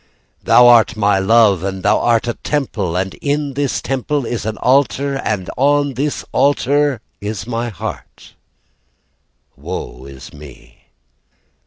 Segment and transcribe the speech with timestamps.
[0.41, 4.57] Thou art my love, And thou art a temple, And in this temple is an
[4.57, 8.33] altar, And on this altar is my heart
[9.55, 10.85] Woe is me.